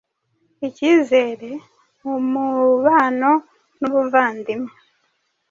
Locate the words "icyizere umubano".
0.67-3.31